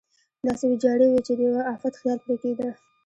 [0.45, 2.69] داسې ویجاړې وې چې د یوه افت خیال پرې کېده.